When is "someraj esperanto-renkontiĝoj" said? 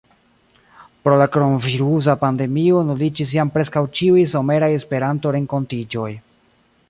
4.33-6.11